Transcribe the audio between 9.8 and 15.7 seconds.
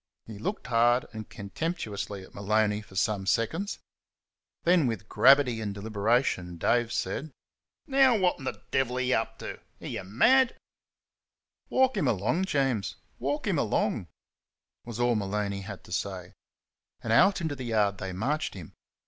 y' mad?" "Walk 'm along, Jaimes walk 'm along," was all Maloney